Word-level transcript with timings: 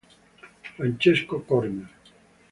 Francesco 0.77 1.45
Corner 1.45 1.85